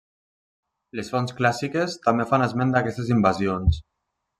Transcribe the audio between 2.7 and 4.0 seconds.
d'aquestes invasions.